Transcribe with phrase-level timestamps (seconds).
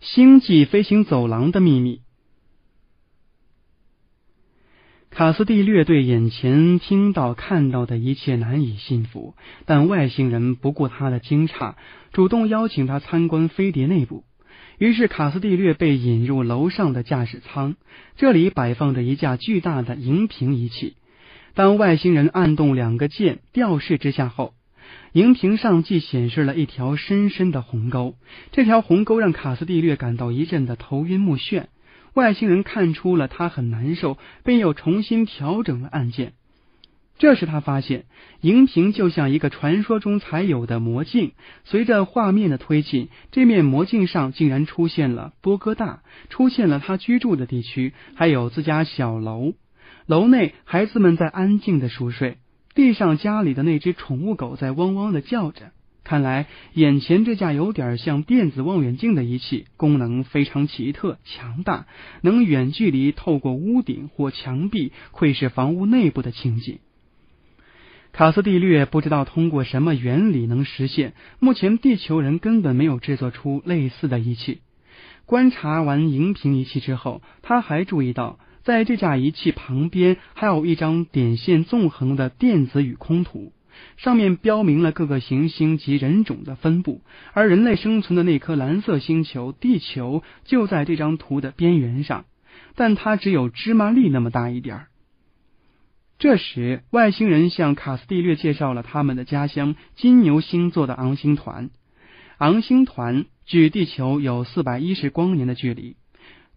[0.00, 2.02] 星际飞行走廊的秘密。
[5.10, 9.34] 卡斯蒂略对眼前听到、看到的一切难以信服，
[9.66, 11.74] 但外星人不顾他的惊诧，
[12.12, 14.22] 主动邀请他参观飞碟内部。
[14.78, 17.74] 于是，卡斯蒂略被引入楼上的驾驶舱，
[18.16, 20.96] 这里摆放着一架巨大的荧屏仪器。
[21.54, 24.54] 当外星人按动两个键，吊视之下后，
[25.12, 28.14] 荧屏上既显示了一条深深的鸿沟，
[28.52, 31.64] 这条鸿沟让卡斯蒂略感到一阵的头晕目眩。
[32.14, 36.32] 外星人看出了他很难受，便又重新调整了按键。
[37.18, 38.04] 这时他发现，
[38.40, 41.32] 荧屏就像一个传说中才有的魔镜。
[41.64, 49.54] 随着画面的推进，这面魔镜上竟然出现了波哥大，出现了他居住的地区，还有自家小楼。
[50.06, 52.38] 楼内孩子们在安静的熟睡，
[52.78, 55.72] 地上家里的那只宠物狗在汪汪的叫着。
[56.04, 61.88] 看来，眼前这架有点像电子望远镜的仪器，功能非常奇特、强大，
[62.22, 66.78] 能远距离透过屋顶或墙壁窥视房屋内部的情景。
[68.12, 74.60] 卡斯蒂略不知道通过什么原理能实现，目前地球人根本没有制作出类似的仪器。
[75.26, 83.52] 观察完荧屏仪器之后，他还注意到，在这架仪器旁边还有一张点线纵横的电子与空图。
[83.96, 87.00] 上面标明了各个行星及人种的分布，
[87.32, 92.24] 而人类生存的那颗蓝色星球地球就在这张图的边缘上，
[92.74, 94.86] 但它只有芝麻粒那么大一点儿。
[96.18, 101.70] 这时，外星人向卡斯蒂略介绍了他们的家乡金牛星座的昂星团。
[102.38, 105.94] 昂星团距地球有四百一十光年的距离。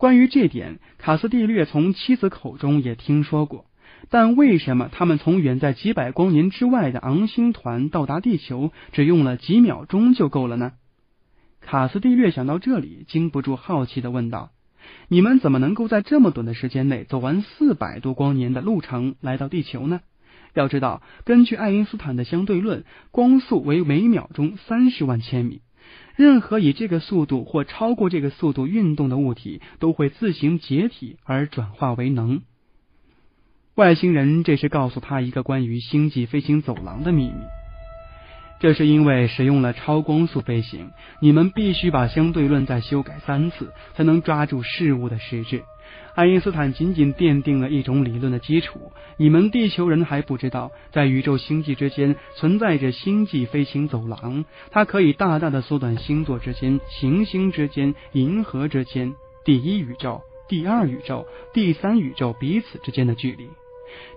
[0.00, 3.66] 关于这点，卡斯蒂略从妻子口中也听说过。
[4.08, 10.72] 但为什么他们从远在几百光年之外的昂星团到达地球只用了几秒钟就够了呢？
[11.60, 14.52] 卡斯蒂略想到这里，禁不住好奇的问道
[15.08, 20.00] ：“你们怎么能够在这么短的时间内走完四百多光年的路程来到地球呢？
[20.54, 25.60] 要知道，根据爱因斯坦的相对论，光速为每秒钟三十万千米，
[26.20, 32.42] 任何以这个速度或超过这个速度运动的物体都会自行解体而转化为能。”
[33.74, 37.32] 外星人这时告诉他一个关于星际飞行走廊的秘密，
[38.60, 40.90] 这是因为使用了超光速飞行，
[41.22, 45.62] 你们必须把相对论再修改三次，才能抓住事物的实质。
[46.14, 59.14] 爱因斯坦仅仅奠定了一种理论的基础，你们地球人还不知道，在宇宙星际之间存在着星际飞行走廊，它可以大大的缩短星座之间、行星之间、银河之间、
[59.44, 63.48] 第一宇宙、第二宇宙、第三宇宙彼此之间的距离。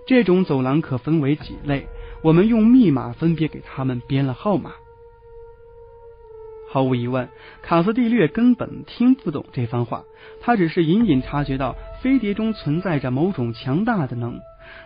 [0.06, 1.86] 这种走廊可分为几类，
[2.22, 4.72] 我们用密码分别给他们编了号码。
[6.74, 7.28] 毫无疑问，
[7.62, 10.02] 卡斯蒂略根本听不懂这番话，
[10.40, 14.40] 他只是隐隐察觉到飞碟中存在着某种强大的能。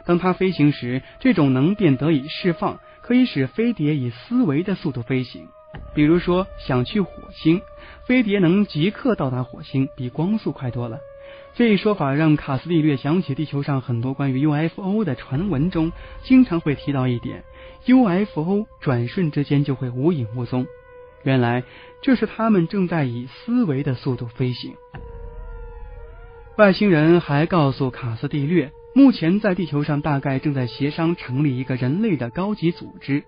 [0.04, 5.48] 当他飞行时，这种能便得以释放，可以使飞碟以思维的速度飞行。
[5.94, 7.62] 比如说，想去火星，
[8.04, 10.98] 飞碟能即刻到达火星，比光速快多了。
[11.54, 17.44] 这一说法让卡斯蒂略想起地球上很多关于 UFO 的传闻中经常会提到一点
[17.86, 20.66] ：UFO 转瞬之间就会无影无踪。
[21.22, 21.64] 原来
[22.02, 24.74] 这是他们正在以思维的速度飞行。
[26.56, 33.22] 外星人还告诉卡斯蒂略，目前在地球上大概正在协商成立一个人类的高级组织。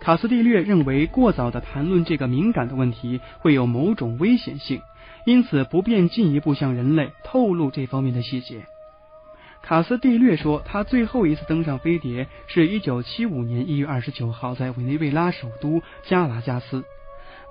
[0.00, 4.80] 卡斯蒂略认为，过早的谈论这个敏感的问题会有某种危险性。
[5.26, 8.66] 因此，不便进一步向人类透露这方面的细节。
[9.62, 16.84] 卡斯蒂略说，他最后一次登上飞碟是一九七五年一月二十九号，在委内瑞拉首都加拉加斯。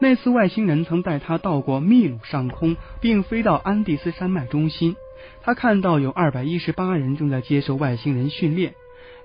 [0.04, 4.98] 那次外星人曾带他到过秘鲁上空，并飞到安第斯山脉中心。
[5.42, 8.76] 他看到有二百一十八人正在接受外星人训练。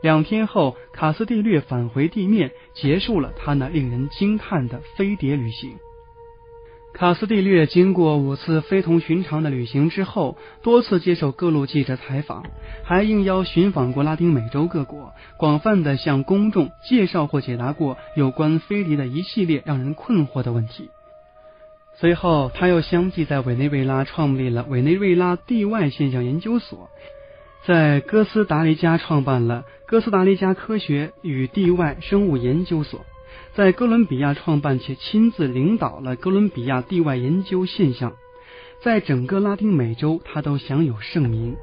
[0.03, 5.75] 两天后，卡斯蒂略返回地面，结束了他那令人惊叹的飞碟旅行。
[6.95, 12.45] 卡斯蒂略经过五次非同寻常的旅行之后，多次接受各路记者采访，
[12.83, 20.91] 还应邀寻访过拉丁美洲各国，广泛的向公众介绍或解答过有关飞碟的一系列让人困惑的问题。
[22.01, 26.91] 随后，他又相继在委内瑞拉创立了委内瑞拉地外现象研究所，
[27.65, 33.05] 在哥斯达黎加创办了哥斯达黎加科学与地外生物研究所。
[33.59, 38.13] 在哥伦比亚创办且亲自领导了哥伦比亚地外研究现象，
[38.81, 41.57] 在整个拉丁美洲，他都享有盛名。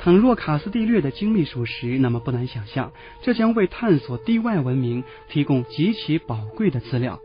[0.00, 2.92] 倘若卡斯蒂略的经历属实，那么不难想象，
[3.22, 7.20] 这将为探索地外文明提供极其宝贵的资料。